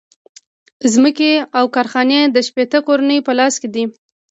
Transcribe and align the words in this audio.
ځمکې 0.93 1.31
او 1.57 1.65
کارخانې 1.75 2.19
د 2.25 2.37
شپیته 2.47 2.79
کورنیو 2.87 3.25
په 3.27 3.33
لاس 3.39 3.53
کې 3.61 3.69
دي 3.75 3.83